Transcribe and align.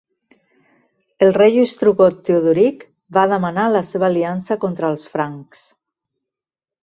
El 1.25 1.33
rei 1.35 1.57
ostrogot 1.63 2.23
Teodoric 2.29 2.81
va 3.17 3.25
demanar 3.33 3.67
la 3.75 3.83
seva 3.91 4.07
aliança 4.09 4.57
contra 4.63 4.91
els 4.95 5.05
francs. 5.17 5.61